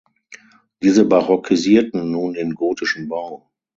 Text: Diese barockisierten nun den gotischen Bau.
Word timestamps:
Diese 0.81 1.05
barockisierten 1.05 2.09
nun 2.09 2.33
den 2.33 2.55
gotischen 2.55 3.07
Bau. 3.07 3.51